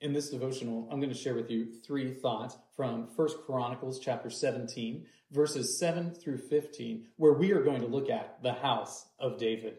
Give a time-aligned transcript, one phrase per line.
[0.00, 4.30] In this devotional, I'm going to share with you three thoughts from 1 Chronicles chapter
[4.30, 9.36] 17, verses 7 through 15, where we are going to look at the house of
[9.36, 9.76] David.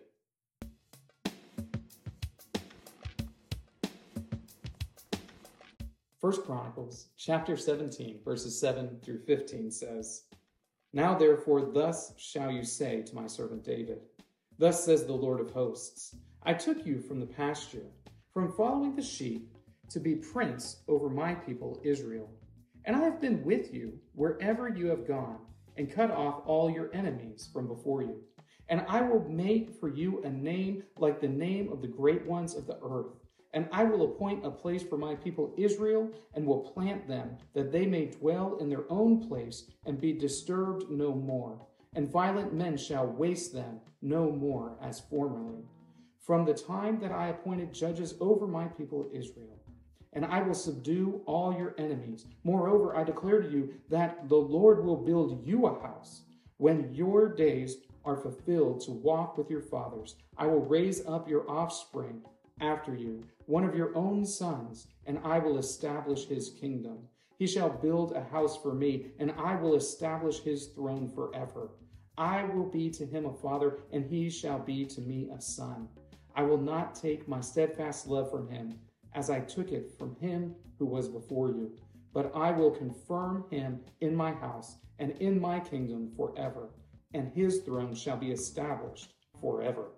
[6.19, 10.25] First Chronicles chapter 17, verses 7 through 15 says,
[10.93, 14.01] Now therefore, thus shall you say to my servant David,
[14.59, 17.87] Thus says the Lord of hosts, I took you from the pasture,
[18.31, 19.51] from following the sheep
[19.93, 22.29] to be prince over my people Israel.
[22.85, 25.39] And I have been with you wherever you have gone,
[25.77, 28.21] and cut off all your enemies from before you.
[28.69, 32.55] And I will make for you a name like the name of the great ones
[32.55, 33.13] of the earth.
[33.53, 37.71] And I will appoint a place for my people Israel, and will plant them, that
[37.71, 41.67] they may dwell in their own place and be disturbed no more.
[41.95, 45.63] And violent men shall waste them no more as formerly.
[46.25, 49.59] From the time that I appointed judges over my people Israel,
[50.13, 52.25] and I will subdue all your enemies.
[52.43, 56.21] Moreover, I declare to you that the Lord will build you a house.
[56.57, 61.49] When your days are fulfilled to walk with your fathers, I will raise up your
[61.49, 62.21] offspring
[62.59, 66.99] after you, one of your own sons, and I will establish his kingdom.
[67.37, 71.69] He shall build a house for me, and I will establish his throne forever.
[72.17, 75.87] I will be to him a father, and he shall be to me a son.
[76.35, 78.75] I will not take my steadfast love from him
[79.13, 81.71] as I took it from him who was before you.
[82.13, 86.69] But I will confirm him in my house and in my kingdom forever,
[87.13, 89.91] and his throne shall be established forever.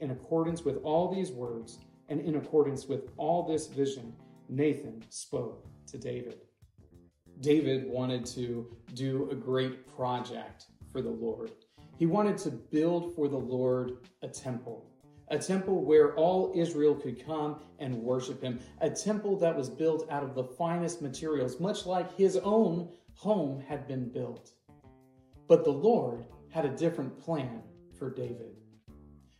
[0.00, 4.14] In accordance with all these words, and in accordance with all this vision,
[4.48, 6.36] Nathan spoke to David.
[7.40, 11.50] David wanted to do a great project for the Lord.
[11.96, 14.93] He wanted to build for the Lord a temple
[15.28, 20.10] a temple where all Israel could come and worship him, a temple that was built
[20.10, 24.52] out of the finest materials, much like his own home had been built.
[25.48, 27.62] But the Lord had a different plan
[27.98, 28.56] for David.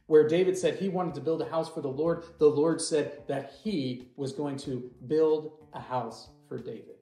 [0.07, 3.23] Where David said he wanted to build a house for the Lord, the Lord said
[3.27, 6.97] that he was going to build a house for David.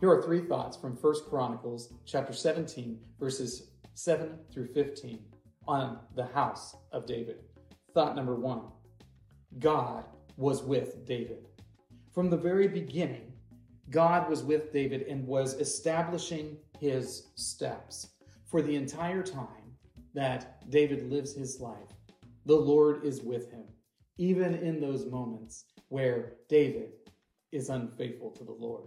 [0.00, 5.18] Here are three thoughts from 1 Chronicles chapter 17 verses 7 through 15
[5.66, 7.38] on the house of David.
[7.94, 8.62] Thought number one
[9.60, 10.04] God
[10.36, 11.46] was with David.
[12.12, 13.32] From the very beginning,
[13.90, 18.08] God was with David and was establishing his steps.
[18.46, 19.76] For the entire time
[20.12, 21.88] that David lives his life,
[22.46, 23.64] the Lord is with him,
[24.18, 26.92] even in those moments where David
[27.52, 28.84] is unfaithful to the Lord.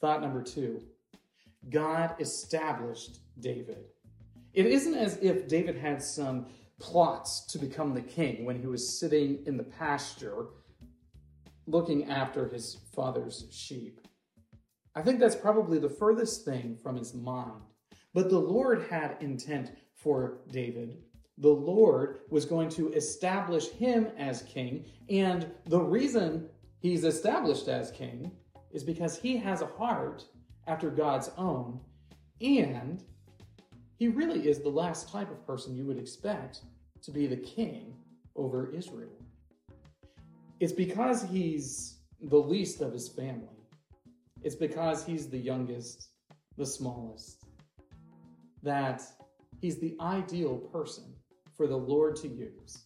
[0.00, 0.80] Thought number two
[1.68, 3.86] God established David.
[4.52, 6.46] It isn't as if David had some
[6.80, 10.46] plots to become the king when he was sitting in the pasture
[11.66, 14.00] looking after his father's sheep.
[14.94, 17.62] I think that's probably the furthest thing from his mind.
[18.12, 20.98] But the Lord had intent for David.
[21.38, 24.84] The Lord was going to establish him as king.
[25.08, 26.48] And the reason
[26.78, 28.30] he's established as king
[28.70, 30.24] is because he has a heart
[30.68, 31.80] after God's own.
[32.40, 33.02] And
[33.96, 36.62] he really is the last type of person you would expect
[37.02, 37.94] to be the king
[38.36, 39.24] over Israel.
[40.60, 43.48] It's because he's the least of his family.
[44.42, 46.08] It's because he's the youngest,
[46.56, 47.44] the smallest,
[48.62, 49.02] that
[49.60, 51.04] he's the ideal person
[51.56, 52.84] for the Lord to use.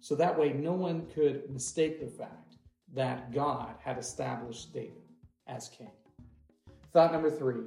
[0.00, 2.56] So that way, no one could mistake the fact
[2.94, 5.02] that God had established David
[5.46, 5.90] as king.
[6.92, 7.64] Thought number three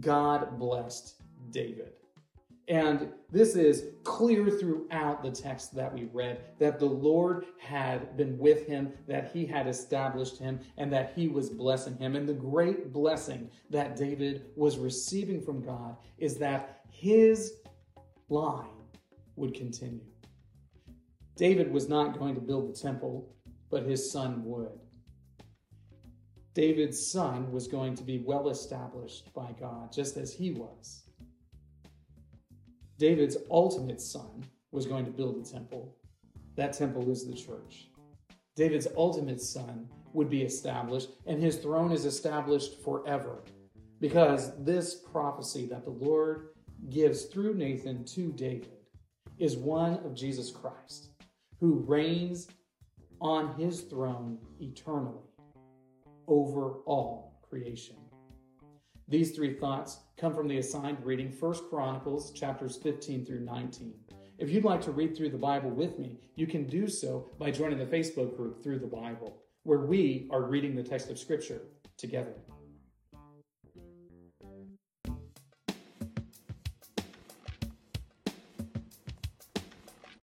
[0.00, 1.92] God blessed David.
[2.66, 8.38] And this is clear throughout the text that we read that the Lord had been
[8.38, 12.16] with him, that he had established him, and that he was blessing him.
[12.16, 17.52] And the great blessing that David was receiving from God is that his
[18.30, 18.64] line
[19.36, 20.00] would continue.
[21.36, 23.34] David was not going to build the temple,
[23.70, 24.78] but his son would.
[26.54, 31.03] David's son was going to be well established by God, just as he was.
[33.04, 34.42] David's ultimate son
[34.72, 35.94] was going to build a temple.
[36.56, 37.90] That temple is the church.
[38.56, 43.42] David's ultimate son would be established, and his throne is established forever.
[44.00, 46.54] Because this prophecy that the Lord
[46.88, 48.78] gives through Nathan to David
[49.36, 51.10] is one of Jesus Christ,
[51.60, 52.48] who reigns
[53.20, 55.28] on his throne eternally
[56.26, 57.96] over all creation.
[59.06, 63.92] These three thoughts come from the assigned reading, First Chronicles chapters 15 through 19.
[64.38, 67.50] If you'd like to read through the Bible with me, you can do so by
[67.50, 69.40] joining the Facebook group Through the Bible.
[69.64, 71.62] where we are reading the text of Scripture
[71.96, 72.34] together.